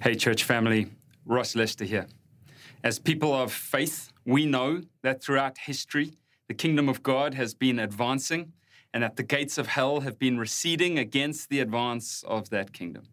[0.00, 0.86] Hey, church family,
[1.26, 2.06] Ross Lester here.
[2.84, 6.12] As people of faith, we know that throughout history,
[6.46, 8.52] the kingdom of God has been advancing
[8.94, 13.08] and that the gates of hell have been receding against the advance of that kingdom.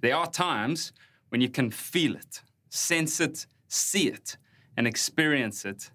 [0.00, 0.94] There are times
[1.28, 2.40] when you can feel it,
[2.70, 4.38] sense it, see it,
[4.74, 5.90] and experience it.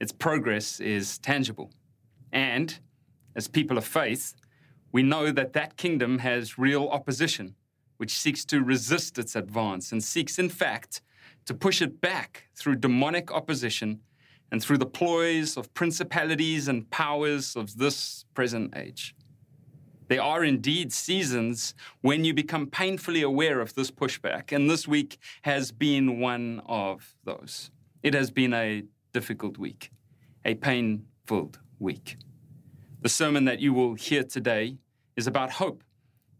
[0.00, 1.70] Its progress is tangible.
[2.32, 2.78] And
[3.36, 4.34] as people of faith,
[4.90, 7.56] we know that that kingdom has real opposition
[8.02, 11.02] which seeks to resist its advance and seeks, in fact,
[11.46, 14.00] to push it back through demonic opposition
[14.50, 19.14] and through the ploys of principalities and powers of this present age.
[20.08, 25.18] There are indeed seasons when you become painfully aware of this pushback, and this week
[25.42, 27.70] has been one of those.
[28.02, 28.82] It has been a
[29.12, 29.92] difficult week,
[30.44, 32.16] a pain filled week.
[33.00, 34.78] The sermon that you will hear today
[35.14, 35.84] is about hope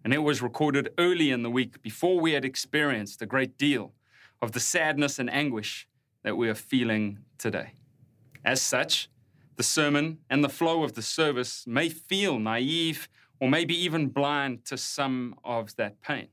[0.04, 3.92] and it was recorded early in the week before we had experienced a great deal
[4.40, 5.86] of the sadness and anguish
[6.22, 7.74] that we are feeling today.
[8.44, 9.08] As such,
[9.56, 13.08] the sermon and the flow of the service may feel naive
[13.40, 16.28] or maybe even blind to some of that pain.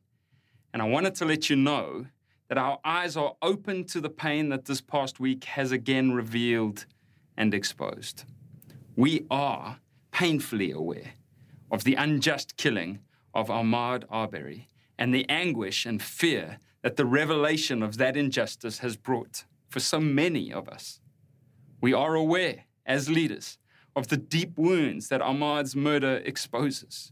[0.73, 2.07] And I wanted to let you know
[2.47, 6.85] that our eyes are open to the pain that this past week has again revealed
[7.37, 8.23] and exposed.
[8.95, 9.79] We are
[10.11, 11.13] painfully aware
[11.71, 12.99] of the unjust killing
[13.33, 18.97] of Ahmaud Arbery and the anguish and fear that the revelation of that injustice has
[18.97, 20.99] brought for so many of us.
[21.81, 23.57] We are aware, as leaders,
[23.95, 27.11] of the deep wounds that Ahmaud's murder exposes,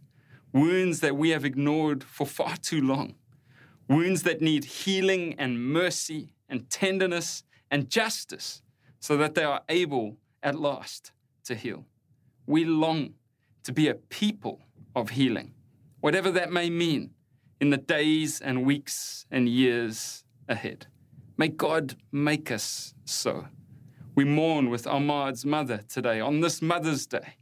[0.54, 3.16] wounds that we have ignored for far too long,
[3.88, 8.62] wounds that need healing and mercy and tenderness and justice
[9.00, 11.12] so that they are able at last
[11.46, 11.86] to heal.
[12.46, 13.14] We long
[13.64, 14.62] to be a people
[14.96, 15.54] of healing
[16.08, 17.09] whatever that may mean
[17.59, 20.88] in the days and weeks and years ahead.
[21.36, 23.47] May God make us so.
[24.16, 27.35] We mourn with Ahmaud's mother today on this Mother's Day.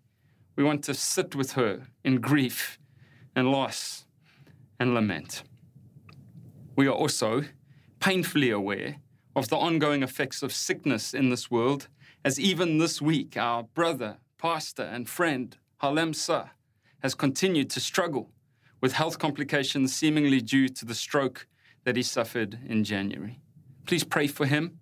[0.55, 2.79] We want to sit with her in grief
[3.35, 4.07] and loss
[4.79, 5.43] and lament.
[6.75, 7.43] We are also
[7.99, 8.95] painfully aware
[9.35, 11.87] of the ongoing effects of sickness in this world,
[12.23, 16.47] as even this week our brother, pastor, and friend, Halim Suh,
[17.03, 18.31] has continued to struggle
[18.85, 21.47] with health complications seemingly due to the stroke
[21.85, 23.39] that he suffered in January.
[23.87, 24.77] Please pray for him.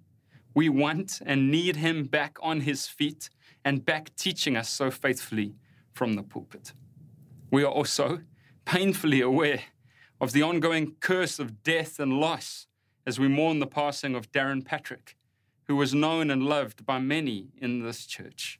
[0.53, 3.29] We want and need him back on his feet
[3.63, 5.55] and back teaching us so faithfully
[5.93, 6.73] from the pulpit.
[7.49, 8.19] We are also
[8.65, 9.61] painfully aware
[10.19, 12.67] of the ongoing curse of death and loss
[13.07, 15.15] as we mourn the passing of Darrin Patrick,
[15.69, 18.59] who was known and loved by many in this church.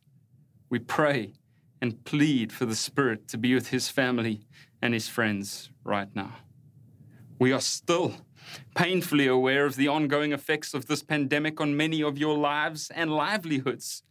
[0.70, 1.34] We pray
[1.82, 4.48] and plead for the Spirit to be with his family
[4.84, 6.34] and his friends right now.
[7.40, 8.16] We are still
[8.76, 13.10] painfully aware of the ongoing effects of this pandemic on many of your lives and
[13.10, 14.04] livelihoods.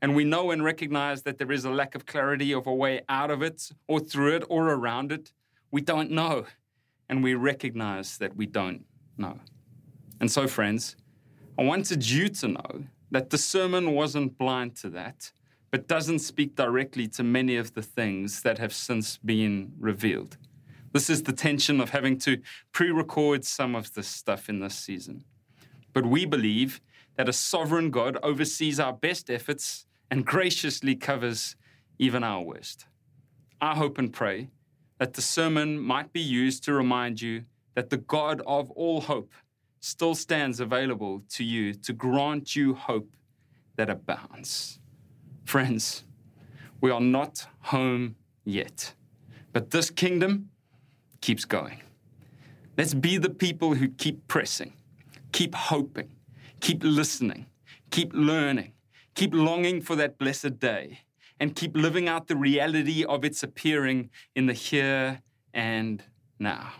[0.00, 3.00] And we know and recognize that there is a lack of clarity of a way
[3.08, 5.32] out of it, or through it, or around it.
[5.72, 6.46] We don't know.
[7.08, 8.84] And we recognize that we don't
[9.18, 9.40] know.
[10.20, 10.94] And so, friends,
[11.58, 15.32] I wanted you to know that the sermon wasn't blind to that,
[15.70, 20.36] but doesn't speak directly to many of the things that have since been revealed.
[20.92, 22.38] This is the tension of having to
[22.72, 25.24] pre record some of this stuff in this season.
[25.92, 26.80] But we believe
[27.16, 31.54] that a sovereign God oversees our best efforts and graciously covers
[31.98, 32.86] even our worst.
[33.60, 34.48] I hope and pray
[34.98, 37.44] that the sermon might be used to remind you
[37.74, 39.32] that the God of all hope
[39.80, 43.08] still stands available to you to grant you hope
[43.76, 44.79] that abounds.
[45.44, 46.04] Friends,
[46.80, 48.94] we are not home yet,
[49.52, 50.50] but this kingdom
[51.20, 51.80] keeps going.
[52.76, 54.72] Let's be the people who keep pressing,
[55.32, 56.10] keep hoping,
[56.60, 57.46] keep listening,
[57.90, 58.72] keep learning,
[59.14, 61.00] keep longing for that blessed day,
[61.38, 65.22] and keep living out the reality of its appearing in the here
[65.52, 66.02] and
[66.38, 66.72] now.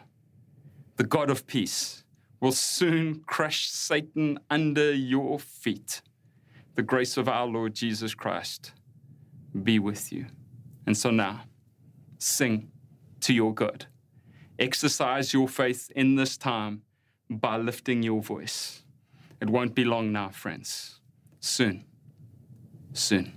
[0.97, 2.05] The God of peace
[2.41, 6.03] will soon crush Satan under your feet
[6.75, 8.73] the grace of our Lord Jesus Christ
[9.63, 10.27] be with you.
[10.87, 11.43] And so now,
[12.19, 12.71] sing
[13.21, 13.87] to your God.
[14.59, 16.83] Exercise your faith in this time
[17.29, 18.83] by lifting your voice.
[19.41, 21.01] It won't be long now, friends.
[21.41, 21.85] Soon.
[22.93, 23.33] Soon.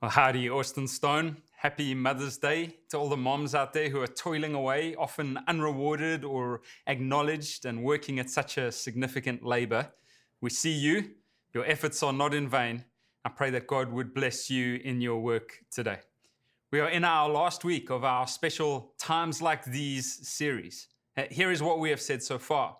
[0.00, 1.36] Well, howdy, Austin Stone.
[1.62, 6.24] Happy Mother's Day to all the moms out there who are toiling away, often unrewarded
[6.24, 9.92] or acknowledged, and working at such a significant labor.
[10.40, 11.10] We see you.
[11.52, 12.86] Your efforts are not in vain.
[13.26, 15.98] I pray that God would bless you in your work today.
[16.70, 20.88] We are in our last week of our special Times Like These series.
[21.30, 22.78] Here is what we have said so far.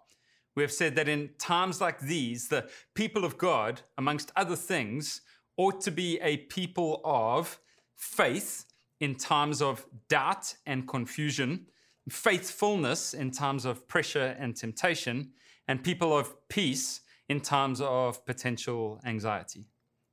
[0.54, 5.20] We have said that in times like these, the people of God, amongst other things,
[5.58, 7.60] ought to be a people of
[7.94, 8.64] faith
[9.00, 11.66] in times of doubt and confusion,
[12.08, 15.32] faithfulness in times of pressure and temptation,
[15.66, 19.64] and people of peace in times of potential anxiety.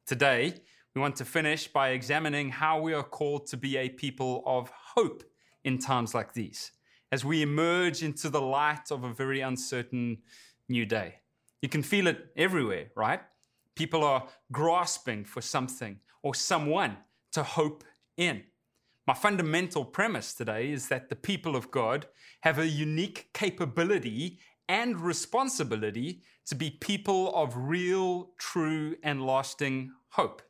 [0.06, 0.54] Today,
[0.95, 4.72] we want to finish by examining how we are called to be a people of
[4.95, 5.24] hope
[5.63, 6.72] in times like these,
[7.12, 10.19] as we emerge into the light of a very uncertain
[10.69, 11.16] new day.
[11.62, 13.22] You can feel it everywhere, right?
[13.75, 16.98] People are grasping for something or someone
[17.33, 17.83] to hope
[18.16, 18.44] in.
[19.07, 22.07] My fundamental premise today is that the people of God
[22.42, 30.42] have a unique capability and responsibility to be people of real, true, and lasting hope.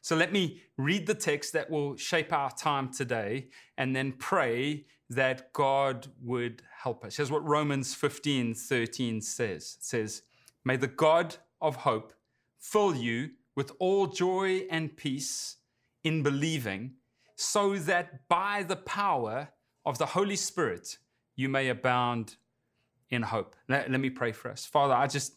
[0.00, 4.86] So let me read the text that will shape our time today and then pray
[5.10, 7.18] that God would help us.
[7.18, 10.22] Here's what Romans 15 13 says it says,
[10.64, 12.14] May the God of hope
[12.58, 15.58] fill you with all joy and peace
[16.02, 16.94] in believing,
[17.42, 19.48] so that by the power
[19.84, 20.98] of the Holy Spirit
[21.34, 22.36] you may abound
[23.10, 23.56] in hope.
[23.68, 24.64] Let, let me pray for us.
[24.64, 25.34] Father, I just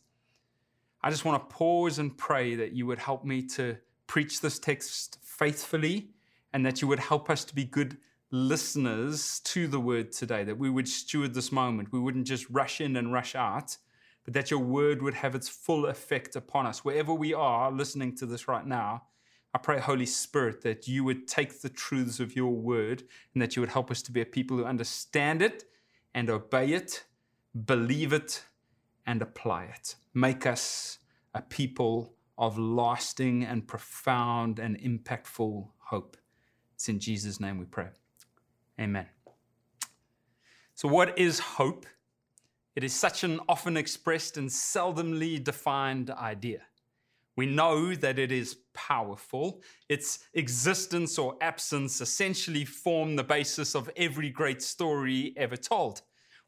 [1.01, 4.57] I just want to pause and pray that you would help me to preach this
[4.57, 6.09] text faithfully
[6.53, 7.97] and that you would help us to be good
[8.31, 11.91] listeners to the word today, that we would steward this moment.
[11.91, 13.77] We wouldn't just rush in and rush out,
[14.23, 16.83] but that your word would have its full effect upon us.
[16.83, 19.03] Wherever we are listening to this right now,
[19.55, 23.03] I pray, Holy Spirit, that you would take the truths of your word
[23.33, 25.63] and that you would help us to be a people who understand it
[26.13, 27.05] and obey it,
[27.65, 28.43] believe it,
[29.05, 29.95] and apply it.
[30.13, 30.99] Make us
[31.33, 36.17] a people of lasting and profound and impactful hope.
[36.73, 37.87] It's in Jesus' name we pray.
[38.77, 39.05] Amen.
[40.73, 41.85] So, what is hope?
[42.75, 46.63] It is such an often expressed and seldomly defined idea.
[47.37, 49.61] We know that it is powerful.
[49.89, 56.01] Its existence or absence essentially form the basis of every great story ever told.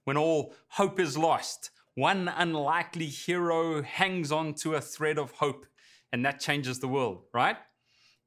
[0.05, 5.65] When all hope is lost, one unlikely hero hangs on to a thread of hope
[6.13, 7.57] and that changes the world, right?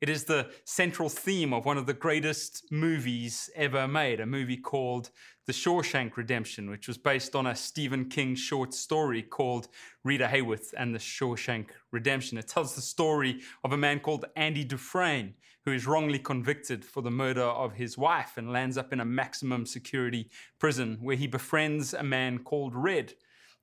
[0.00, 4.56] It is the central theme of one of the greatest movies ever made, a movie
[4.56, 5.10] called
[5.44, 9.68] The Shawshank Redemption, which was based on a Stephen King short story called
[10.02, 12.38] Rita Hayworth and the Shawshank Redemption.
[12.38, 15.34] It tells the story of a man called Andy Dufresne,
[15.66, 19.04] who is wrongly convicted for the murder of his wife and lands up in a
[19.04, 23.12] maximum security prison where he befriends a man called Red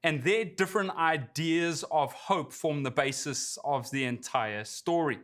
[0.04, 5.18] and their different ideas of hope form the basis of the entire story.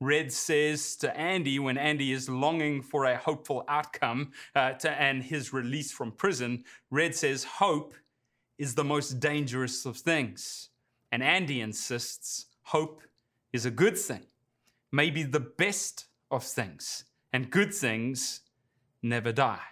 [0.00, 5.22] Red says to Andy, when Andy is longing for a hopeful outcome uh, to, and
[5.22, 7.94] his release from prison, Red says, Hope
[8.58, 10.68] is the most dangerous of things.
[11.12, 13.02] And Andy insists, Hope
[13.52, 14.26] is a good thing,
[14.92, 18.40] maybe the best of things, and good things
[19.02, 19.62] never die.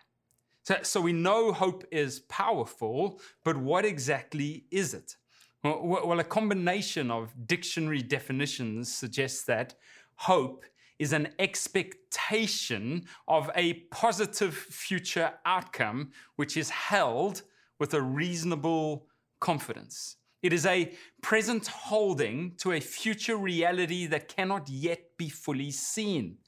[0.63, 5.17] So, so we know hope is powerful, but what exactly is it?
[5.63, 9.75] Well, well, a combination of dictionary definitions suggests that
[10.17, 10.65] hope
[10.99, 17.43] is an expectation of a positive future outcome which is held
[17.81, 19.07] with a reasonable
[19.41, 20.17] confidence.
[20.43, 26.39] It is a present holding to a future reality that cannot yet be fully seen.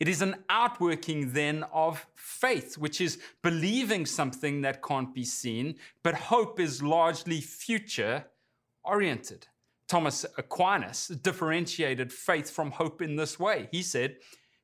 [0.00, 5.76] It is an outworking then of faith, which is believing something that can't be seen,
[6.02, 8.24] but hope is largely future
[8.82, 9.46] oriented.
[9.88, 13.68] Thomas Aquinas differentiated faith from hope in this way.
[13.70, 14.16] He said,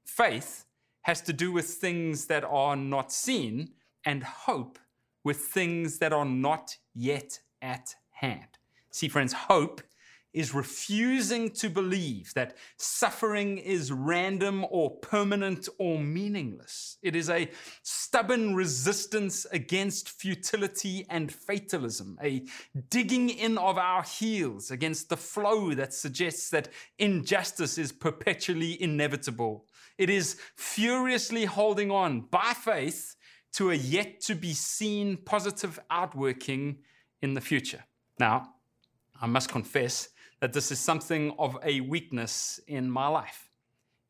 [0.05, 0.65] faith
[1.03, 3.71] has to do with things that are not seen,
[4.05, 4.79] and hope
[5.25, 8.59] with things that are not yet at hand.
[8.91, 9.83] See, friends, hope
[10.33, 16.99] is refusing to believe that suffering is random or permanent or meaningless.
[17.03, 17.51] It is a
[17.83, 22.45] stubborn resistance against futility and fatalism, a
[22.91, 26.69] digging in of our heels against the flow that suggests that
[26.99, 29.67] injustice is perpetually inevitable.
[29.99, 33.17] It is furiously holding on by faith
[33.53, 36.79] to a yet to be seen positive outworking
[37.21, 37.85] in the future.
[38.19, 38.55] Now,
[39.21, 40.09] I must confess
[40.41, 43.51] that this is something of a weakness in my life.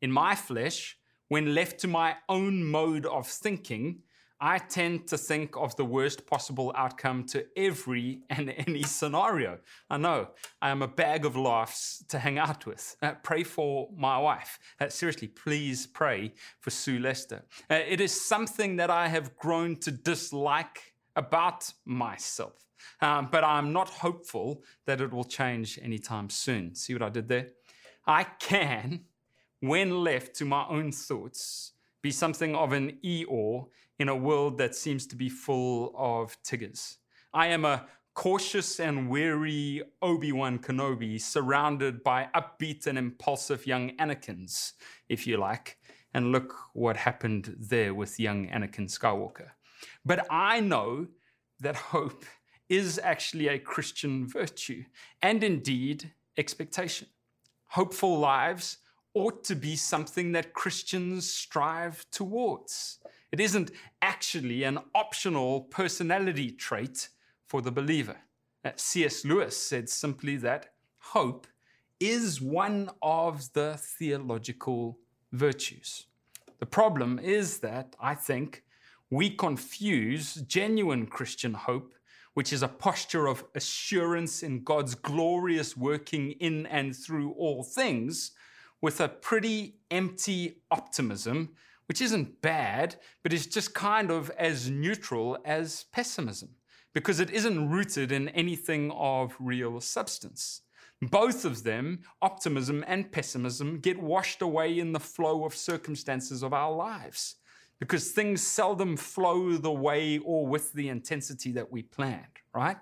[0.01, 0.97] In my flesh,
[1.27, 4.01] when left to my own mode of thinking,
[4.43, 9.59] I tend to think of the worst possible outcome to every and any scenario.
[9.87, 10.29] I know
[10.61, 12.95] I am a bag of laughs to hang out with.
[13.03, 14.57] Uh, pray for my wife.
[14.79, 17.43] Uh, seriously, please pray for Sue Lester.
[17.69, 22.53] Uh, it is something that I have grown to dislike about myself.
[23.01, 26.75] Um, but I'm not hopeful that it will change anytime soon.
[26.75, 27.49] See what I did there?
[28.07, 29.01] I can,
[29.59, 33.67] when left to my own thoughts, be something of an Eeyore
[33.99, 36.97] in a world that seems to be full of Tiggers.
[37.33, 43.95] I am a cautious and wary Obi Wan Kenobi surrounded by upbeat and impulsive young
[43.97, 44.73] Anakins,
[45.07, 45.77] if you like.
[46.13, 49.51] And look what happened there with young Anakin Skywalker.
[50.05, 51.07] But I know
[51.59, 52.25] that hope
[52.69, 54.85] is actually a Christian virtue
[55.21, 57.07] and indeed expectation.
[57.67, 58.77] Hopeful lives
[59.13, 62.99] ought to be something that Christians strive towards.
[63.31, 67.09] It isn't actually an optional personality trait
[67.45, 68.17] for the believer.
[68.63, 69.25] Uh, C.S.
[69.25, 71.47] Lewis said simply that hope
[71.99, 74.97] is one of the theological
[75.31, 76.07] virtues.
[76.59, 78.63] The problem is that, I think,
[79.11, 81.93] we confuse genuine Christian hope,
[82.33, 88.31] which is a posture of assurance in God's glorious working in and through all things,
[88.81, 91.49] with a pretty empty optimism
[91.87, 96.47] which isn't bad, but is just kind of as neutral as pessimism
[96.93, 100.61] because it isn't rooted in anything of real substance.
[101.01, 106.53] Both of them, optimism and pessimism, get washed away in the flow of circumstances of
[106.53, 107.35] our lives
[107.81, 112.77] because things seldom flow the way or with the intensity that we planned, right?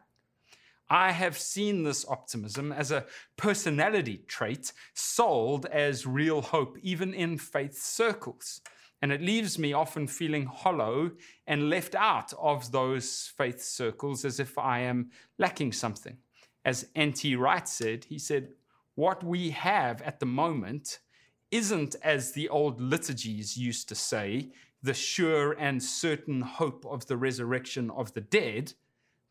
[0.89, 3.05] I have seen this optimism as a
[3.37, 8.59] personality trait sold as real hope, even in faith circles.
[9.01, 11.11] And it leaves me often feeling hollow
[11.47, 16.17] and left out of those faith circles as if I am lacking something.
[16.65, 17.37] As N.T.
[17.37, 18.49] Wright said, he said,
[18.95, 20.99] What we have at the moment
[21.51, 27.17] isn't, as the old liturgies used to say, the sure and certain hope of the
[27.17, 28.73] resurrection of the dead,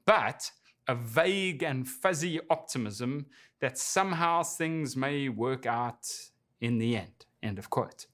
[0.05, 0.50] but
[0.87, 3.26] a vague and fuzzy optimism
[3.61, 6.09] that somehow things may work out
[6.61, 7.26] in the end.
[7.43, 8.07] End of quote.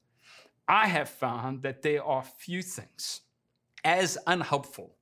[0.66, 3.20] I have found that there are few things
[3.84, 4.96] as unhelpful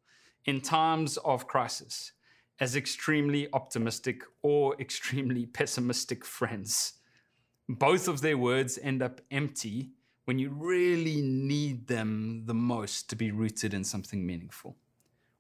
[0.45, 2.13] in times of crisis
[2.61, 6.95] as extremely optimistic or extremely pessimistic friends.
[7.69, 9.91] Both of their words end up empty
[10.25, 14.77] when you really need them the most to be rooted in something meaningful.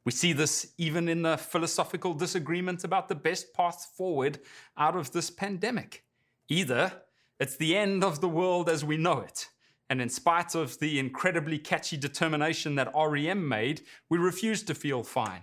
[0.04, 4.40] We see this even in the philosophical disagreement about the best path forward
[4.76, 6.04] out of this pandemic.
[6.48, 6.92] Either
[7.38, 9.48] it's the end of the world as we know it,
[9.88, 15.02] and in spite of the incredibly catchy determination that REM made, we refuse to feel
[15.02, 15.42] fine.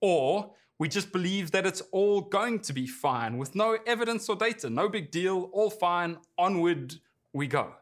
[0.00, 4.36] Or we just believe that it's all going to be fine with no evidence or
[4.36, 4.70] data.
[4.70, 6.94] No big deal, all fine, onward
[7.32, 7.72] we go.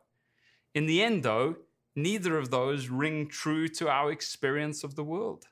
[0.76, 1.56] In the end, though,
[1.94, 5.46] neither of those ring true to our experience of the world,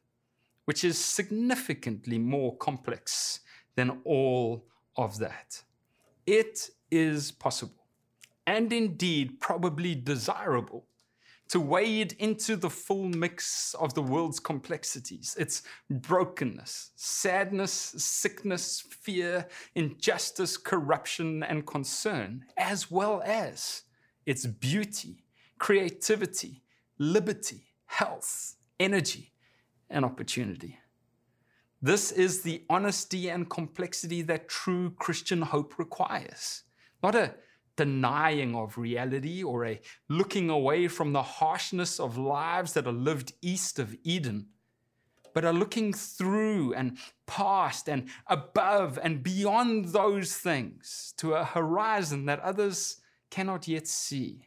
[0.67, 3.41] which is significantly more complex
[3.75, 4.67] than all
[4.99, 5.63] of that.
[6.27, 7.87] It is possible
[8.47, 10.85] and indeed probably desirable
[11.49, 19.49] to wade into the full mix of the world's complexities, its brokenness, sadness, sickness, fear,
[19.75, 23.84] injustice, corruption, and concern, as well as
[24.27, 25.25] its beauty,
[25.59, 26.63] creativity,
[26.99, 29.33] liberty, health, energy,
[29.91, 30.79] and opportunity.
[31.83, 36.63] This is the honesty and complexity that true Christian hope requires.
[37.03, 37.35] Not a
[37.77, 43.33] denying of reality or a looking away from the harshness of lives that are lived
[43.43, 44.47] east of Eden,
[45.35, 52.27] but are looking through and past and above and beyond those things to a horizon
[52.27, 52.99] that others
[53.35, 54.47] cannot yet see,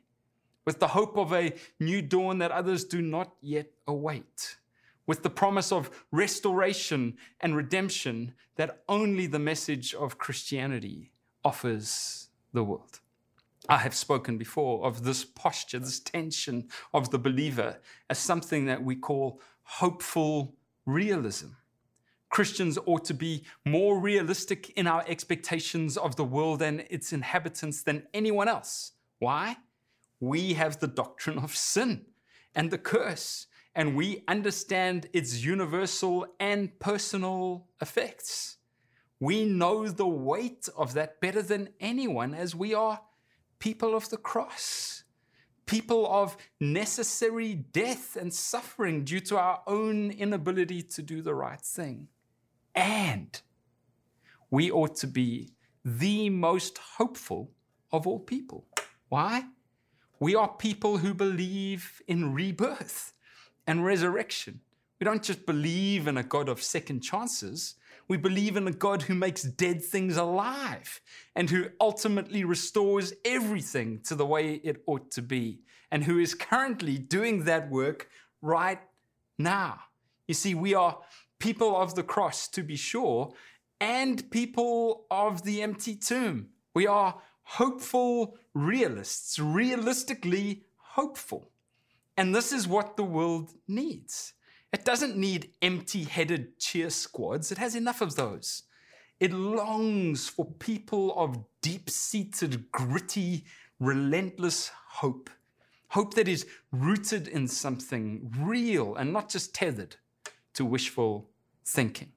[0.63, 4.55] with the hope of a new dawn that others do not yet await.
[5.05, 11.11] With the promise of restoration and redemption that only the message of Christianity
[11.43, 13.01] offers the world.
[13.67, 17.79] I have spoken before of this posture, this tension of the believer
[18.09, 21.47] as something that we call hopeful realism.
[22.37, 27.81] Christians ought to be more realistic in our expectations of the world and its inhabitants
[27.81, 28.91] than anyone else.
[29.17, 29.57] Why?
[30.19, 32.05] We have the doctrine of sin
[32.53, 38.57] and the curse, and we understand its universal and personal effects.
[39.19, 43.01] We know the weight of that better than anyone as we are
[43.57, 45.03] people of the cross.
[45.67, 51.61] people of necessary death and suffering due to our own inability to do the right
[51.61, 52.07] thing.
[52.77, 53.41] And
[54.51, 55.49] we ought to be
[55.83, 57.49] the most hopeful
[57.91, 58.65] of all people.
[59.09, 59.45] Why?
[60.19, 63.13] We are people who believe in rebirth
[63.65, 64.61] and resurrection.
[64.99, 67.75] We don't just believe in a God of second chances.
[68.07, 71.01] We believe in a God who makes dead things alive
[71.35, 76.35] and who ultimately restores everything to the way it ought to be and who is
[76.35, 78.07] currently doing that work
[78.41, 78.79] right
[79.39, 79.79] now.
[80.27, 80.99] You see, we are
[81.39, 83.33] people of the cross, to be sure,
[83.79, 86.47] and people of the empty tomb.
[86.73, 91.51] We are hopeful realists, realistically hopeful.
[92.17, 94.33] And this is what the world needs.
[94.73, 98.63] It doesn't need empty headed cheer squads, it has enough of those.
[99.19, 103.45] It longs for people of deep seated, gritty,
[103.79, 105.29] relentless hope.
[105.89, 109.95] Hope that is rooted in something real and not just tethered
[110.57, 111.29] to wishful
[111.65, 112.11] thinking.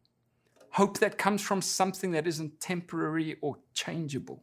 [0.72, 4.42] Hope that comes from something that isn't temporary or changeable.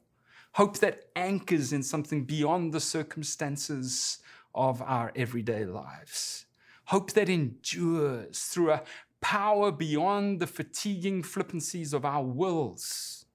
[0.54, 4.20] Hope that anchors in something beyond the circumstances
[4.54, 6.46] of our everyday lives.
[6.86, 8.84] Hope that endures through a
[9.20, 13.26] power beyond the fatiguing flippancies of our wills.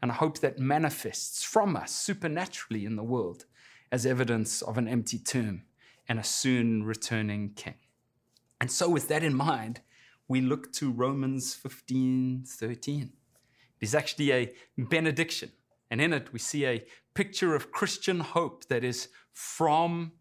[0.00, 3.44] And a hope that manifests from us supernaturally in the world
[3.92, 5.64] as evidence of an empty tomb
[6.08, 7.74] and a soon returning king.
[8.60, 9.80] And so, with that in mind,
[10.28, 13.02] we look to Romans 15 13.
[13.02, 13.10] It
[13.84, 15.52] is actually a benediction.
[15.90, 16.84] And in it, we see a
[17.14, 20.12] picture of Christian hope that is from,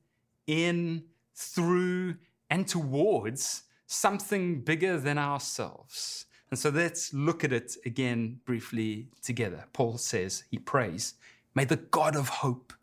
[0.46, 2.16] in, through,
[2.50, 6.26] and towards something bigger than ourselves.
[6.52, 9.66] And so let's look at it again briefly together.
[9.74, 11.16] Paul says, he prays,
[11.56, 12.74] May the God of hope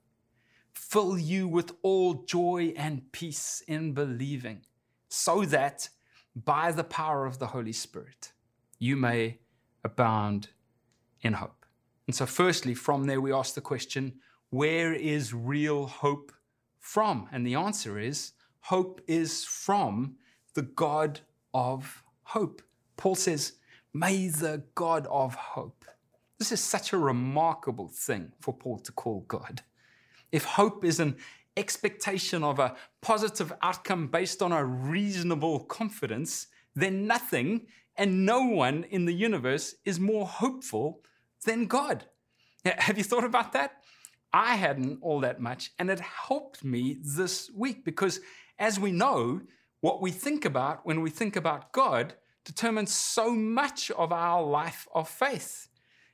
[0.73, 4.63] fill you with all joy and peace in believing,
[5.11, 5.89] so that
[6.35, 8.33] by the power of the Holy Spirit,
[8.79, 9.41] you may
[9.85, 10.49] abound
[11.21, 11.67] in hope.
[12.07, 14.15] And so, firstly, from there, we ask the question
[14.51, 16.33] where is real hope
[16.79, 17.29] from?
[17.31, 20.17] And the answer is hope is from
[20.55, 21.21] the God
[21.53, 22.63] of hope.
[22.97, 23.55] Paul says,
[23.93, 25.85] May the God of hope.
[26.39, 29.63] This is such a remarkable thing for Paul to call God.
[30.33, 31.17] If hope is an
[31.57, 38.85] expectation of a positive outcome based on a reasonable confidence, then nothing and no one
[38.85, 41.03] in the universe is more hopeful
[41.45, 42.07] than God.
[42.65, 43.83] Have you thought about that?
[44.33, 48.21] I hadn't all that much, and it helped me this week because,
[48.59, 49.41] as we know,
[49.81, 54.87] what we think about when we think about God determines so much of our life
[54.95, 55.69] of faith.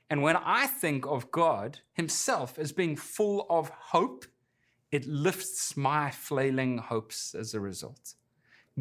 [0.09, 4.25] And when I think of God Himself as being full of hope,
[4.91, 8.15] it lifts my flailing hopes as a result.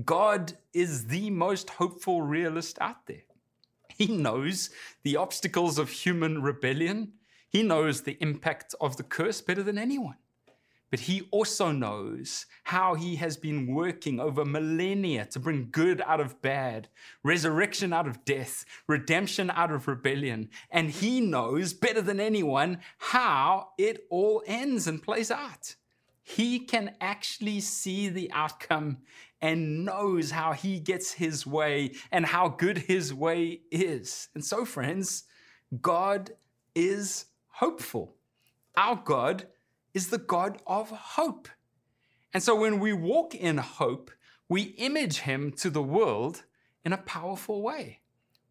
[0.04, 3.24] God is the most hopeful realist out there.
[3.96, 4.70] He knows
[5.04, 7.14] the obstacles of human rebellion.
[7.48, 10.16] He knows the impact of the curse better than anyone.
[10.90, 16.20] But he also knows how he has been working over millennia to bring good out
[16.20, 16.88] of bad,
[17.24, 20.50] resurrection out of death, redemption out of rebellion.
[20.70, 25.74] And he knows better than anyone how it all ends and plays out
[26.28, 28.96] he can actually see the outcome
[29.40, 34.28] and knows how he gets his way and how good his way is.
[34.34, 35.22] And so, friends,
[35.80, 36.32] God
[36.74, 38.16] is hopeful.
[38.76, 39.46] Our God
[39.94, 41.48] is the God of hope.
[42.34, 44.10] And so, when we walk in hope,
[44.48, 46.42] we image him to the world
[46.84, 48.00] in a powerful way.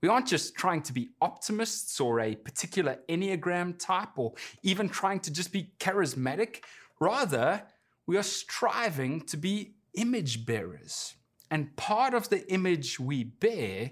[0.01, 4.33] We aren't just trying to be optimists or a particular Enneagram type or
[4.63, 6.63] even trying to just be charismatic.
[6.99, 7.63] Rather,
[8.07, 11.15] we are striving to be image bearers.
[11.51, 13.91] And part of the image we bear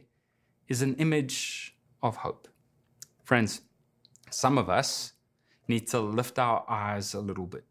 [0.67, 2.47] is an image of hope.
[3.23, 3.61] Friends,
[4.29, 5.13] some of us
[5.67, 7.65] need to lift our eyes a little bit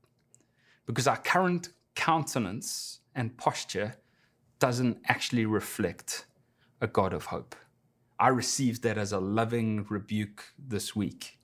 [0.86, 3.96] because our current countenance and posture
[4.58, 6.26] doesn't actually reflect
[6.80, 7.54] a God of hope.
[8.18, 11.38] I received that as a loving rebuke this week.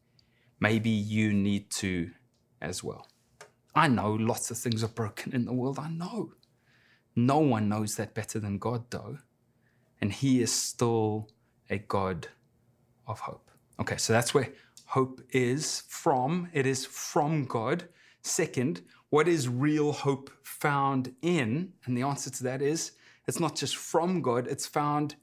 [0.60, 2.10] Maybe you need to
[2.60, 3.07] as well.
[3.78, 5.78] I know lots of things are broken in the world.
[5.78, 6.32] I know.
[7.14, 9.18] No one knows that better than God, though.
[10.00, 11.28] And He is still
[11.70, 12.26] a God
[13.06, 13.52] of hope.
[13.78, 14.48] Okay, so that's where
[14.86, 16.48] hope is from.
[16.52, 17.88] It is from God.
[18.22, 21.72] Second, what is real hope found in?
[21.84, 22.92] And the answer to that is
[23.28, 25.14] it's not just from God, it's found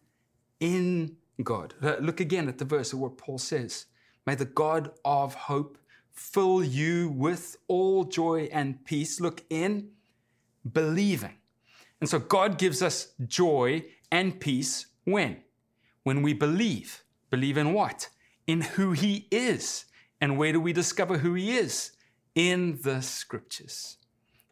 [0.61, 1.73] in God.
[1.81, 3.87] Look again at the verse of what Paul says.
[4.25, 5.77] May the God of hope
[6.15, 9.19] fill you with all joy and peace.
[9.19, 9.89] Look in
[10.71, 11.35] believing.
[12.01, 15.43] And so God gives us joy and peace when?
[16.03, 17.03] When we believe.
[17.29, 18.09] Believe in what?
[18.47, 19.85] In who He is.
[20.21, 21.91] And where do we discover who He is?
[22.33, 23.97] In the scriptures.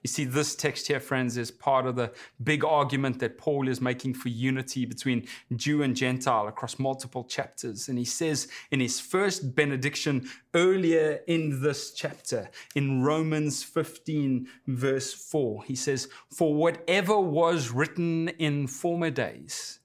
[0.03, 2.11] You see, this text here, friends, is part of the
[2.43, 7.87] big argument that Paul is making for unity between Jew and Gentile across multiple chapters.
[7.87, 15.13] And he says in his first benediction earlier in this chapter, in Romans 15, verse
[15.13, 19.79] 4, he says, For whatever was written in former days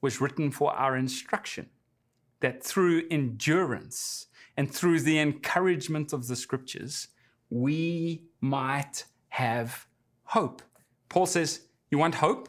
[0.00, 1.68] was written for our instruction,
[2.40, 7.08] that through endurance and through the encouragement of the scriptures,
[7.50, 9.86] we might have
[10.24, 10.62] hope.
[11.08, 12.48] Paul says, You want hope?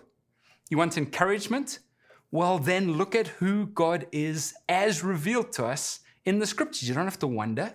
[0.69, 1.79] You want encouragement?
[2.31, 6.87] Well, then look at who God is as revealed to us in the scriptures.
[6.87, 7.73] You don't have to wonder.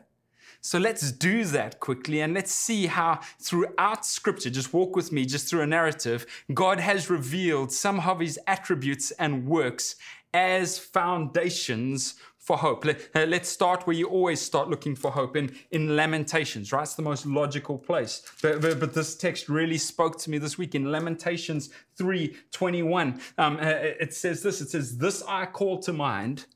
[0.62, 5.24] So let's do that quickly and let's see how throughout scripture, just walk with me,
[5.24, 9.96] just through a narrative, God has revealed some of his attributes and works
[10.34, 12.84] as foundations for hope.
[12.84, 16.84] Let, us uh, start where you always start looking for hope in, in Lamentations, right?
[16.84, 18.22] It's the most logical place.
[18.40, 23.20] But, but, but this text really spoke to me this week in Lamentations 3 21.
[23.36, 26.46] Um, uh, it says this it says, This I call to mind,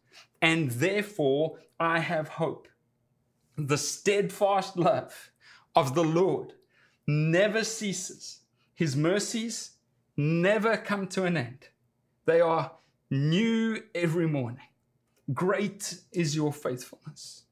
[0.40, 2.68] and therefore I have hope.
[3.58, 5.32] The steadfast love
[5.74, 6.52] of the Lord
[7.08, 8.42] never ceases,
[8.74, 9.72] His mercies
[10.16, 11.68] never come to an end.
[12.26, 12.70] They are
[13.10, 14.69] new every morning.
[15.32, 17.44] Great is your faithfulness.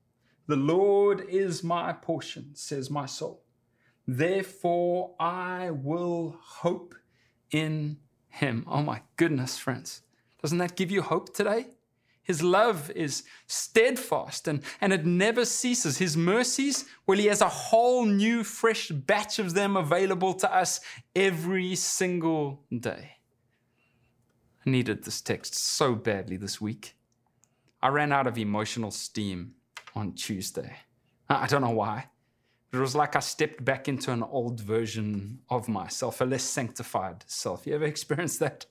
[0.46, 3.44] The Lord is my portion, says my soul.
[4.06, 6.94] Therefore, I will hope
[7.50, 8.64] in him.
[8.66, 10.02] Oh my goodness, friends.
[10.40, 11.66] Doesn't that give you hope today?
[12.22, 15.98] His love is steadfast and, and it never ceases.
[15.98, 20.80] His mercies, well, He has a whole new, fresh batch of them available to us
[21.16, 23.12] every single day.
[24.66, 26.97] I needed this text so badly this week.
[27.80, 29.54] I ran out of emotional steam
[29.94, 30.76] on Tuesday.
[31.28, 32.06] I don't know why.
[32.72, 37.24] It was like I stepped back into an old version of myself, a less sanctified
[37.26, 37.66] self.
[37.66, 38.66] You ever experienced that?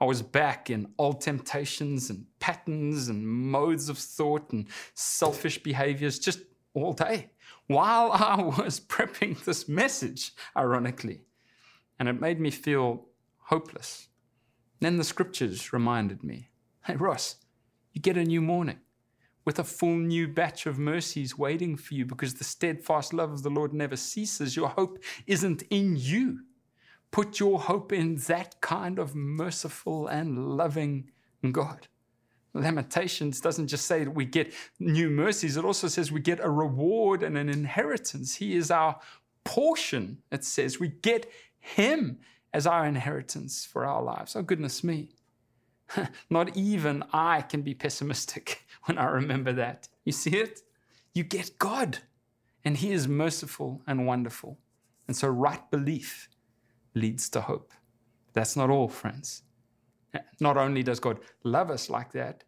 [0.00, 6.18] I was back in old temptations and patterns and modes of thought and selfish behaviors
[6.18, 6.40] just
[6.74, 7.30] all day
[7.66, 11.22] while I was prepping this message, ironically.
[11.98, 13.06] And it made me feel
[13.38, 14.08] hopeless.
[14.80, 16.50] Then the scriptures reminded me
[16.84, 17.36] hey, Ross,
[17.96, 18.78] you get a new morning
[19.46, 23.42] with a full new batch of mercies waiting for you because the steadfast love of
[23.42, 24.54] the Lord never ceases.
[24.54, 26.40] Your hope isn't in you.
[27.10, 31.10] Put your hope in that kind of merciful and loving
[31.52, 31.88] God.
[32.52, 36.50] Lamentations doesn't just say that we get new mercies, it also says we get a
[36.50, 38.34] reward and an inheritance.
[38.34, 39.00] He is our
[39.42, 40.78] portion, it says.
[40.78, 42.18] We get Him
[42.52, 44.36] as our inheritance for our lives.
[44.36, 45.15] Oh, goodness me.
[46.30, 49.88] Not even I can be pessimistic when I remember that.
[50.04, 50.60] You see it?
[51.14, 51.98] You get God,
[52.64, 54.58] and He is merciful and wonderful.
[55.08, 56.28] And so, right belief
[56.94, 57.72] leads to hope.
[58.32, 59.42] That's not all, friends.
[60.40, 62.44] Not only does God love us like that,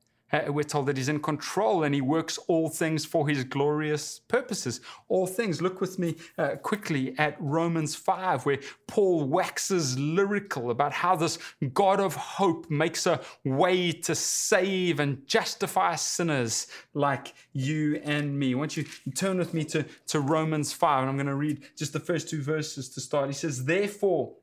[0.48, 4.80] we're told that he's in control and he works all things for his glorious purposes.
[5.08, 5.62] All things.
[5.62, 11.38] Look with me uh, quickly at Romans 5, where Paul waxes lyrical about how this
[11.72, 18.54] God of hope makes a way to save and justify sinners like you and me.
[18.54, 21.92] Won't you turn with me to, to Romans 5, and I'm going to read just
[21.92, 23.28] the first two verses to start.
[23.28, 24.34] He says, Therefore,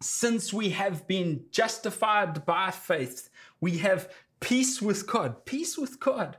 [0.00, 4.08] since we have been justified by faith, we have
[4.40, 6.36] peace with God, peace with God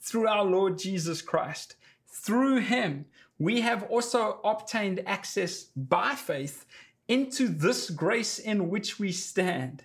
[0.00, 1.76] through our Lord Jesus Christ.
[2.06, 3.06] Through him,
[3.38, 6.66] we have also obtained access by faith
[7.08, 9.84] into this grace in which we stand,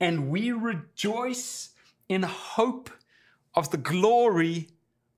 [0.00, 1.70] and we rejoice
[2.08, 2.90] in hope
[3.54, 4.68] of the glory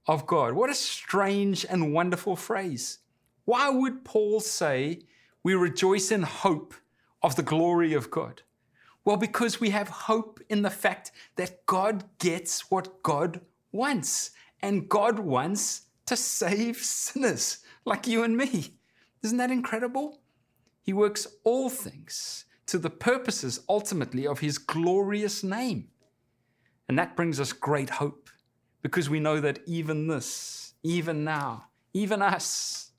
[0.06, 0.54] of God.
[0.54, 2.98] What a strange and wonderful phrase.
[3.44, 5.00] Why would Paul say
[5.42, 6.74] we rejoice in hope
[7.22, 8.42] of the glory of God?
[9.06, 13.40] Well, because we have hope in the fact that God gets what God
[13.70, 18.74] wants, and God wants to save sinners like you and me.
[19.22, 20.18] Isn't that incredible?
[20.82, 25.86] He works all things to the purposes ultimately of his glorious name.
[26.88, 28.28] And that brings us great hope
[28.82, 32.90] because we know that even this, even now, even us,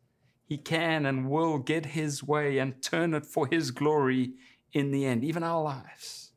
[0.46, 4.36] he can and will get his way and turn it for his glory
[4.78, 6.32] in the end, even our lives.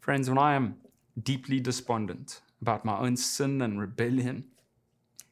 [0.00, 0.76] Friends, when I am
[1.20, 4.44] deeply despondent about my own sin and rebellion,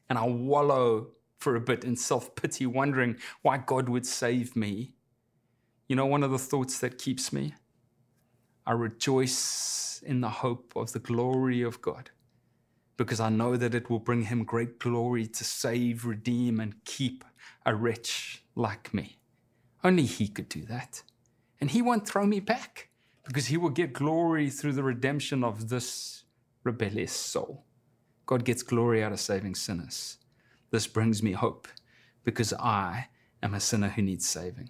[0.09, 4.93] and I wallow for a bit in self pity, wondering why God would save me,
[5.87, 7.53] You know, one of the thoughts that keeps me?
[8.65, 12.09] I rejoice in the hope of the glory of God
[12.97, 17.23] because I know that it will bring him great glory to save, redeem, and keep
[17.65, 19.17] a wretch like me.
[19.83, 21.03] Only he could do that.
[21.59, 22.89] And he won't throw me back
[23.25, 26.23] because he will get glory through the redemption of this
[26.63, 27.63] rebellious soul.
[28.25, 30.17] God gets glory out of saving sinners.
[30.71, 31.67] This brings me hope
[32.23, 33.07] because I
[33.41, 34.69] am a sinner who needs saving.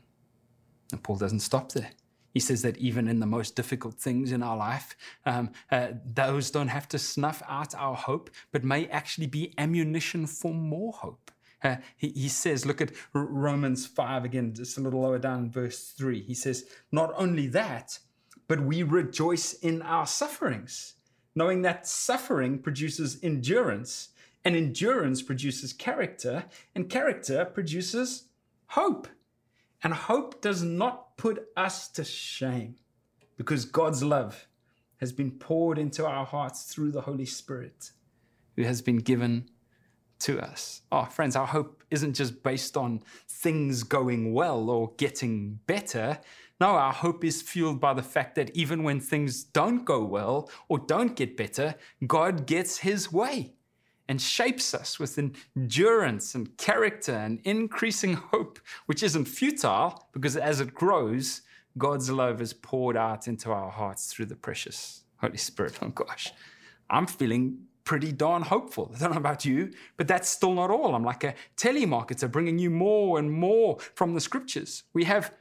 [0.92, 1.92] And Paul doesn't stop there.
[2.34, 6.52] He says that even in the most difficult things in our life, um, uh, those
[6.52, 11.32] don't have to snuff out our hope, but may actually be ammunition for more hope.
[11.66, 15.94] Uh, he, he, says, look at Romans 5 again, just a little lower down, verse
[15.98, 16.22] 3.
[16.22, 17.98] He says, Not only that,
[18.48, 20.94] but we rejoice in our sufferings,
[21.34, 24.10] knowing that suffering produces endurance,
[24.44, 28.26] and endurance produces character, and character produces
[28.68, 29.08] hope.
[29.84, 32.76] And hope does not put us to shame
[33.38, 34.48] because God's love
[34.98, 37.92] has been poured into our hearts through the Holy Spirit
[38.56, 39.50] who has been given
[40.20, 40.82] to us.
[40.92, 46.20] Oh, friends, our hope isn't just based on things going well or getting better.
[46.60, 50.50] No, our hope is fueled by the fact that even when things don't go well
[50.70, 51.76] or don't get better,
[52.08, 53.56] God gets his way
[54.08, 55.20] and shapes us with
[55.56, 61.42] endurance and character and increasing hope, which isn't futile because as it grows,
[61.78, 65.78] God's love is poured out into our hearts through the precious Holy Spirit.
[65.82, 66.32] Oh gosh,
[66.90, 68.92] I'm feeling pretty darn hopeful.
[68.94, 70.94] I don't know about you, but that's still not all.
[70.96, 74.84] I'm like a telemarketer bringing you more and more from the scriptures.
[74.94, 75.32] We have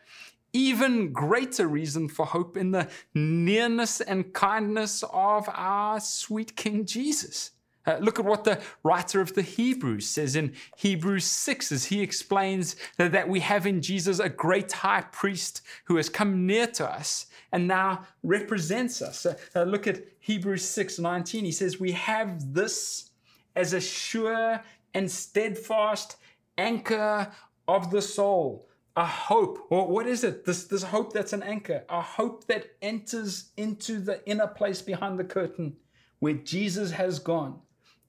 [0.52, 7.50] even greater reason for hope in the nearness and kindness of our sweet King Jesus.
[7.86, 12.00] Uh, look at what the writer of the Hebrews says in Hebrews 6 as he
[12.00, 16.66] explains that, that we have in Jesus a great high priest who has come near
[16.68, 19.26] to us and now represents us.
[19.26, 21.44] Uh, uh, look at Hebrews 6 19.
[21.44, 23.10] He says, We have this
[23.54, 24.60] as a sure
[24.94, 26.16] and steadfast
[26.56, 27.30] anchor
[27.68, 28.68] of the soul.
[28.96, 30.44] A hope, or what is it?
[30.44, 35.18] This, this hope that's an anchor, a hope that enters into the inner place behind
[35.18, 35.76] the curtain
[36.20, 37.58] where Jesus has gone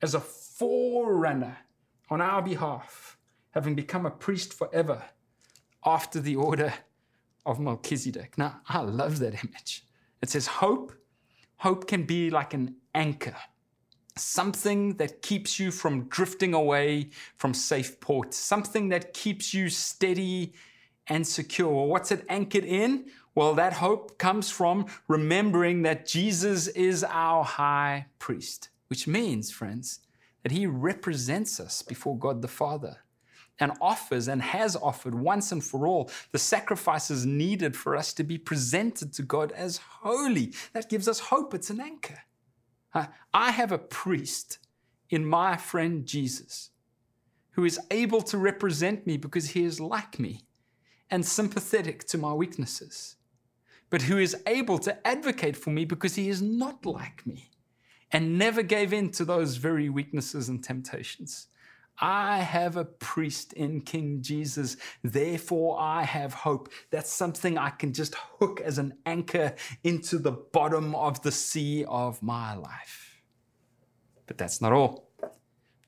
[0.01, 1.57] as a forerunner
[2.09, 3.17] on our behalf,
[3.51, 5.03] having become a priest forever
[5.85, 6.73] after the order
[7.45, 8.37] of Melchizedek.
[8.37, 9.85] Now, I love that image.
[10.21, 10.93] It says, Hope,
[11.57, 13.35] hope can be like an anchor,
[14.17, 20.53] something that keeps you from drifting away from safe ports, something that keeps you steady
[21.07, 21.71] and secure.
[21.71, 23.05] Well, what's it anchored in?
[23.35, 29.99] Well, that hope comes from remembering that Jesus is our high priest which means, friends,
[30.43, 32.97] that he represents us before God the Father
[33.59, 38.23] and offers and has offered once and for all the sacrifices needed for us to
[38.23, 40.53] be presented to God as holy.
[40.73, 41.53] That gives us hope.
[41.53, 42.19] It's an anchor.
[43.33, 44.59] I have a priest
[45.09, 46.71] in my friend Jesus
[47.51, 50.45] who is able to represent me because he is like me
[51.09, 53.15] and sympathetic to my weaknesses,
[53.89, 57.51] but who is able to advocate for me because he is not like me
[58.15, 61.47] and never gave in to those very weaknesses and temptations.
[61.99, 66.71] I have a priest in King Jesus, therefore I have hope.
[66.91, 71.83] That's something I can just hook as an anchor into the bottom of the sea
[71.89, 73.21] of my life.
[74.27, 75.09] But that's not all.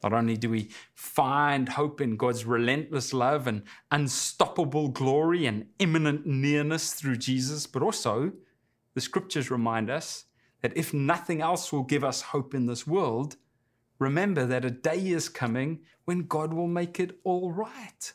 [0.03, 6.25] Not only do we find hope in God's relentless love and unstoppable glory and imminent
[6.25, 8.33] nearness through Jesus, but also
[8.95, 10.25] the scriptures remind us
[10.61, 13.35] that if nothing else will give us hope in this world,
[13.99, 18.13] remember that a day is coming when God will make it all right.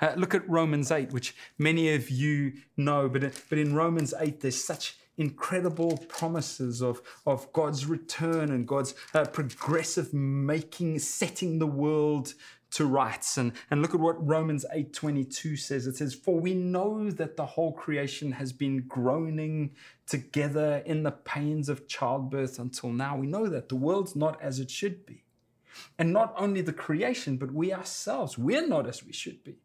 [0.00, 4.40] Uh, look at Romans 8, which many of you know, but, but in Romans 8,
[4.40, 11.66] there's such incredible promises of, of God's return and God's uh, progressive making, setting the
[11.66, 12.34] world
[12.72, 13.36] to rights.
[13.36, 15.86] And, and look at what Romans 8:22 says.
[15.86, 19.74] It says, For we know that the whole creation has been groaning
[20.06, 23.16] together in the pains of childbirth until now.
[23.16, 25.24] We know that the world's not as it should be.
[25.98, 29.58] And not only the creation, but we ourselves, we're not as we should be.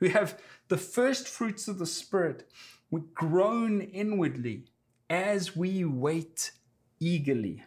[0.00, 2.48] We have the first fruits of the Spirit.
[2.90, 4.66] We groan inwardly
[5.10, 6.52] as we wait
[7.00, 7.64] eagerly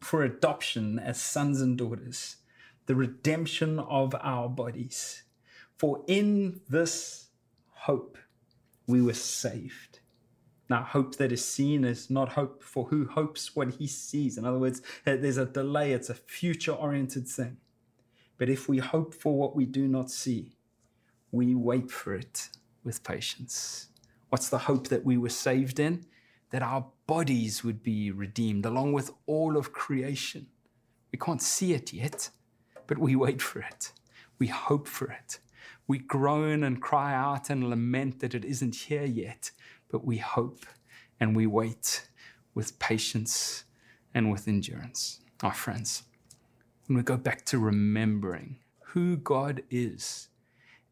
[0.00, 2.36] for adoption as sons and daughters
[2.86, 5.22] the redemption of our bodies.
[5.78, 7.28] For in this
[7.70, 8.18] hope
[8.86, 10.00] we were saved.
[10.70, 14.38] Now, hope that is seen is not hope for who hopes what he sees.
[14.38, 17.58] In other words, there's a delay, it's a future oriented thing.
[18.38, 20.56] But if we hope for what we do not see,
[21.30, 22.48] we wait for it
[22.82, 23.88] with patience.
[24.30, 26.06] What's the hope that we were saved in?
[26.50, 30.46] That our bodies would be redeemed along with all of creation.
[31.12, 32.30] We can't see it yet,
[32.86, 33.92] but we wait for it.
[34.38, 35.38] We hope for it.
[35.86, 39.50] We groan and cry out and lament that it isn't here yet,
[39.90, 40.64] but we hope
[41.20, 42.08] and we wait
[42.54, 43.64] with patience
[44.14, 45.20] and with endurance.
[45.42, 46.04] Our friends,
[46.86, 50.28] when we go back to remembering who God is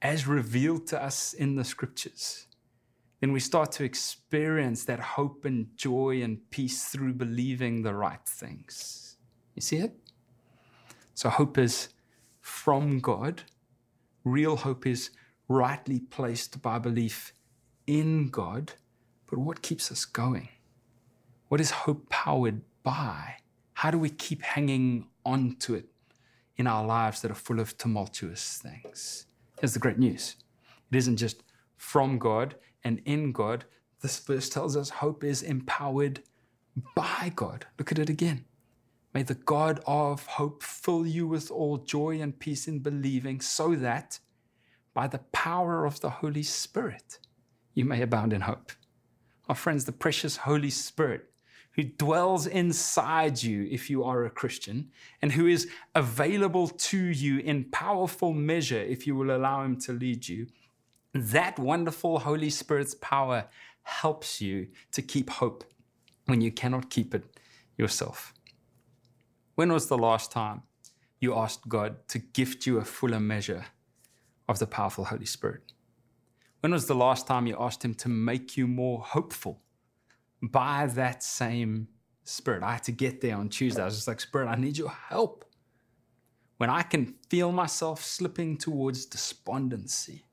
[0.02, 2.46] as revealed to us in the scriptures,
[3.20, 8.26] then we start to experience that hope and joy and peace through believing the right
[8.26, 9.16] things.
[9.54, 9.92] You see it?
[11.22, 11.90] So, hope is
[12.40, 13.42] from God.
[14.24, 15.10] Real hope is
[15.46, 17.32] rightly placed by belief
[17.86, 18.72] in God.
[19.30, 20.48] But what keeps us going?
[21.46, 23.36] What is hope powered by?
[23.74, 25.86] How do we keep hanging on to it
[26.56, 29.26] in our lives that are full of tumultuous things?
[29.60, 30.34] Here's the great news
[30.90, 31.44] it isn't just
[31.76, 33.64] from God and in God.
[34.00, 36.24] This verse tells us hope is empowered
[36.96, 37.66] by God.
[37.78, 38.44] Look at it again.
[39.14, 43.74] May the God of hope fill you with all joy and peace in believing, so
[43.74, 44.18] that
[44.94, 47.18] by the power of the Holy Spirit
[47.74, 48.72] you may abound in hope.
[49.48, 51.32] Our friends, the precious Holy Spirit
[51.74, 54.90] who dwells inside you if you are a Christian,
[55.22, 59.92] and who is available to you in powerful measure if you will allow Him to
[59.92, 60.46] lead you,
[61.14, 63.46] that wonderful Holy Spirit's power
[63.82, 65.64] helps you to keep hope
[66.26, 67.24] when you cannot keep it
[67.76, 68.34] yourself.
[69.62, 70.62] When was the last time
[71.20, 73.66] you asked God to gift you a fuller measure
[74.48, 75.72] of the powerful Holy Spirit?
[76.58, 79.62] When was the last time you asked Him to make you more hopeful
[80.42, 81.86] by that same
[82.24, 82.64] Spirit?
[82.64, 83.80] I had to get there on Tuesday.
[83.80, 85.44] I was just like, Spirit, I need your help.
[86.56, 90.24] When I can feel myself slipping towards despondency,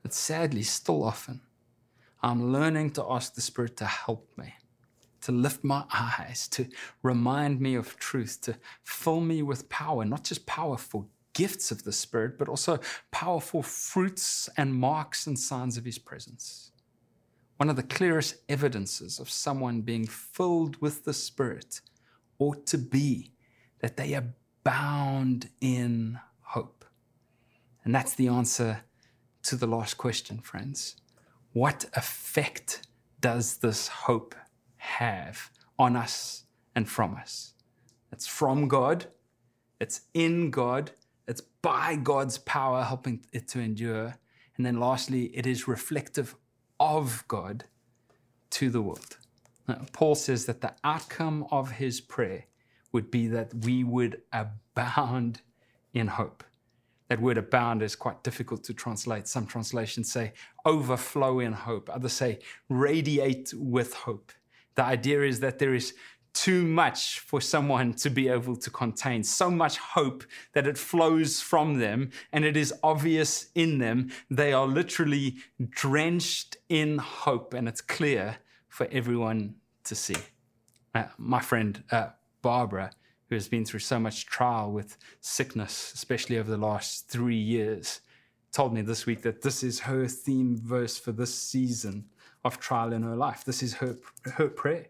[0.00, 1.40] but sadly, still often,
[2.22, 4.54] I'm learning to ask the Spirit to help me,
[5.22, 6.66] to lift my eyes, to
[7.02, 11.92] remind me of truth, to fill me with power, not just powerful gifts of the
[11.92, 12.78] Spirit, but also
[13.10, 16.72] powerful fruits and marks and signs of His presence.
[17.56, 21.80] One of the clearest evidences of someone being filled with the Spirit
[22.38, 23.32] ought to be
[23.80, 26.84] that they abound in hope.
[27.84, 28.84] And that's the answer
[29.42, 30.96] to the last question, friends.
[31.52, 32.86] What effect
[33.20, 34.34] does this hope
[34.80, 37.54] have on us and from us?
[38.12, 39.06] It's from God,
[39.80, 40.90] it's in God,
[41.28, 44.16] it's by God's power helping it to endure.
[44.56, 46.34] And then lastly, it is reflective
[46.78, 47.64] of God
[48.50, 49.16] to the world.
[49.68, 52.46] Now, Paul says that the outcome of his prayer
[52.92, 55.42] would be that we would abound
[55.94, 56.42] in hope.
[57.08, 59.26] That word abound is quite difficult to translate.
[59.26, 60.32] Some translations say
[60.64, 62.38] overflow in hope, others say
[62.68, 64.32] radiate with hope.
[64.74, 65.94] The idea is that there is
[66.32, 71.40] too much for someone to be able to contain, so much hope that it flows
[71.40, 74.10] from them and it is obvious in them.
[74.30, 75.36] They are literally
[75.68, 78.36] drenched in hope and it's clear
[78.68, 80.16] for everyone to see.
[80.94, 82.08] Uh, my friend uh,
[82.42, 82.92] Barbara
[83.28, 88.00] who has been through so much trial with sickness, especially over the last three years,
[88.52, 92.04] told me this week that this is her theme verse for this season
[92.44, 93.44] of trial in her life.
[93.44, 93.96] This is her,
[94.34, 94.86] her prayer.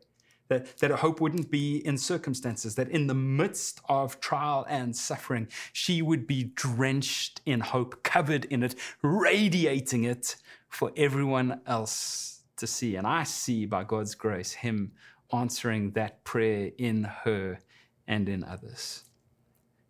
[0.49, 5.47] That, that hope wouldn't be in circumstances, that in the midst of trial and suffering,
[5.73, 10.35] she would be drenched in hope, covered in it, radiating it
[10.69, 12.97] for everyone else to see.
[12.97, 14.91] And I see, by God's grace, Him
[15.33, 17.61] answering that prayer in her
[18.09, 19.05] and in others.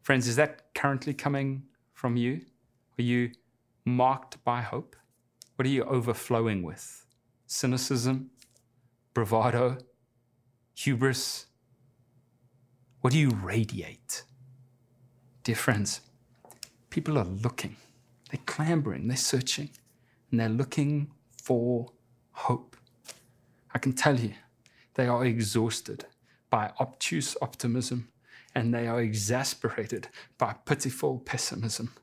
[0.03, 1.63] Friends, is that currently coming
[1.95, 2.43] from you?
[2.99, 3.31] Are you
[3.85, 4.95] marked by hope?
[5.57, 7.07] What are you overflowing with?
[7.53, 8.31] Cynicism?
[9.13, 9.79] Bravado?
[10.77, 11.47] Hubris?
[13.01, 14.23] What do you radiate?
[15.43, 16.01] Dear friends,
[16.91, 17.75] people are looking,
[18.31, 19.71] they're clambering, they're searching,
[20.31, 21.11] and they're looking
[21.43, 21.91] for
[22.31, 22.77] hope.
[23.75, 24.35] I can tell you,
[24.95, 26.05] they are exhausted
[26.51, 28.11] by obtuse optimism
[28.55, 30.07] and they are exasperated
[30.39, 31.95] by pitiful pessimism.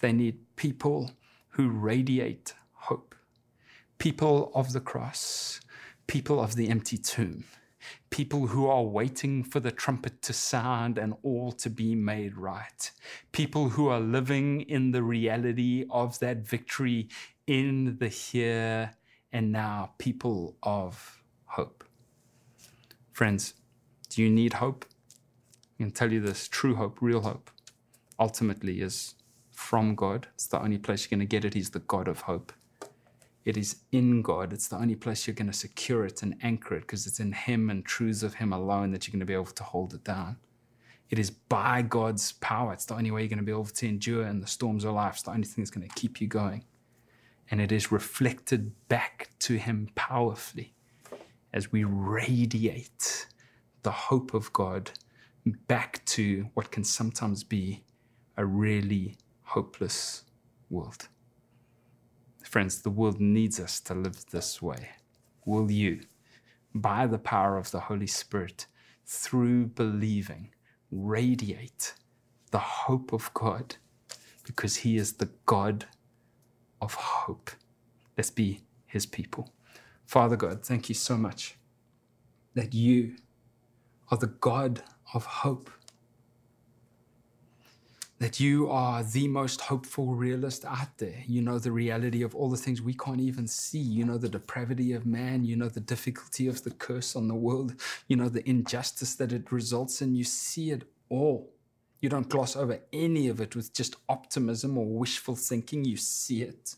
[0.00, 1.12] They need people
[1.52, 3.14] who radiate hope,
[4.00, 5.60] people of the cross,
[6.06, 7.44] people of the empty tomb,
[8.08, 12.90] people who are waiting for the trumpet to sound and all to be made right,
[13.30, 17.08] people who are living in the reality of that victory
[17.46, 18.90] in the here
[19.32, 21.84] and now, people of hope.
[23.12, 23.52] Friends,
[24.08, 24.86] do you need hope?
[25.78, 27.50] I can tell you this true hope, real hope,
[28.18, 29.14] ultimately is
[29.50, 30.26] from God.
[30.34, 31.52] It's the only place you're going to get it.
[31.52, 32.52] He's the God of hope.
[33.44, 34.52] It is in God.
[34.52, 37.32] It's the only place you're going to secure it and anchor it because it's in
[37.32, 40.04] Him and truths of Him alone that you're going to be able to hold it
[40.04, 40.36] down.
[41.08, 42.72] It is by God's power.
[42.72, 44.94] It's the only way you're going to be able to endure in the storms of
[44.94, 45.14] life.
[45.14, 46.64] It's the only thing that's going to keep you going.
[47.50, 50.74] And it is reflected back to Him powerfully
[51.52, 53.26] as we radiate
[53.82, 54.90] the hope of God
[55.66, 57.82] back to what can sometimes be
[58.36, 60.24] a really hopeless
[60.68, 61.08] world.
[62.50, 64.88] Friends, the world needs us to live this way.
[65.46, 66.00] Will you,
[66.74, 68.66] by the power of the Holy Spirit,
[69.06, 70.50] through believing,
[70.90, 71.94] radiate
[72.50, 73.76] the hope of God
[74.42, 75.86] because He is the God
[76.80, 77.52] of hope?
[78.16, 79.52] Let's be His people.
[80.04, 81.56] Father God, thank you so much
[82.54, 83.14] that you
[84.10, 84.82] are the God
[85.14, 85.70] of hope.
[88.20, 91.24] That you are the most hopeful realist out there.
[91.26, 93.78] You know the reality of all the things we can't even see.
[93.78, 95.42] You know the depravity of man.
[95.44, 97.74] You know the difficulty of the curse on the world.
[98.08, 100.14] You know the injustice that it results in.
[100.14, 101.54] You see it all.
[102.00, 105.86] You don't gloss over any of it with just optimism or wishful thinking.
[105.86, 106.76] You see it.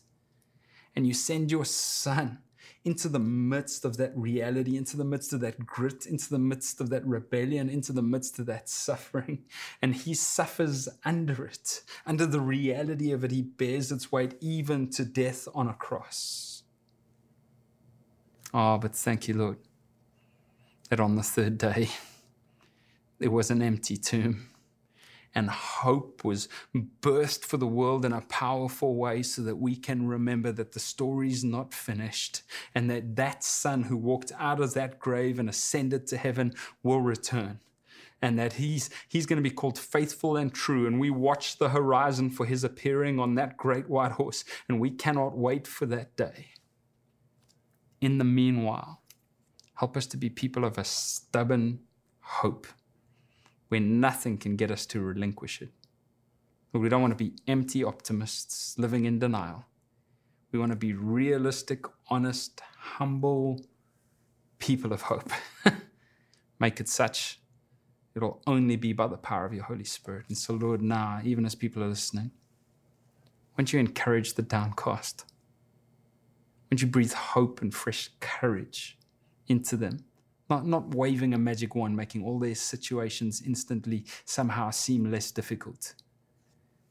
[0.95, 2.37] And you send your son
[2.85, 6.81] into the midst of that reality, into the midst of that grit, into the midst
[6.81, 9.45] of that rebellion, into the midst of that suffering.
[9.81, 13.31] And he suffers under it, under the reality of it.
[13.31, 16.63] He bears its weight even to death on a cross.
[18.53, 19.57] Oh, but thank you, Lord,
[20.89, 21.89] that on the third day
[23.19, 24.47] there was an empty tomb
[25.35, 26.47] and hope was
[27.01, 30.79] burst for the world in a powerful way so that we can remember that the
[30.79, 32.43] story's not finished
[32.75, 36.53] and that that son who walked out of that grave and ascended to heaven
[36.83, 37.59] will return
[38.23, 40.87] and that he's he's going to be called faithful and true.
[40.87, 44.91] And we watch the horizon for his appearing on that great white horse and we
[44.91, 46.51] cannot wait for that day.
[47.99, 49.01] In the meanwhile
[49.75, 51.79] help us to be people of a stubborn
[52.21, 52.67] hope
[53.73, 55.69] when nothing can get us to relinquish it.
[56.71, 59.65] But we don't want to be empty optimists living in denial.
[60.51, 63.65] We want to be realistic, honest, humble
[64.59, 65.31] people of hope.
[66.59, 67.39] Make it such.
[68.13, 70.25] It'll only be by the power of your Holy Spirit.
[70.27, 72.29] And so, Lord, now, even as people are listening,
[73.57, 75.25] won't you encourage the downcast?
[76.69, 78.99] Won't you breathe hope and fresh courage
[79.47, 80.05] into them?
[80.53, 85.95] Not, not waving a magic wand, making all their situations instantly somehow seem less difficult,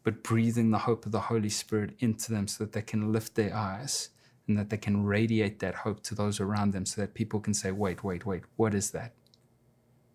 [0.02, 3.36] but breathing the hope of the Holy Spirit into them so that they can lift
[3.36, 4.08] their eyes
[4.48, 7.54] and that they can radiate that hope to those around them so that people can
[7.54, 9.12] say, wait, wait, wait, what is that?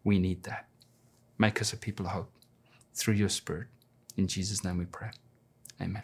[0.04, 0.68] We need that.
[1.38, 2.32] Make us a people of hope
[2.94, 3.68] through your Spirit.
[4.18, 5.12] In Jesus' name we pray.
[5.82, 6.04] Amen.